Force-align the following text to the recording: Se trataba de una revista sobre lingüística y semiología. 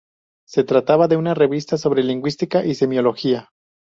Se 0.47 0.63
trataba 0.63 1.07
de 1.07 1.15
una 1.15 1.35
revista 1.35 1.77
sobre 1.77 2.01
lingüística 2.01 2.65
y 2.65 2.73
semiología. 2.73 3.51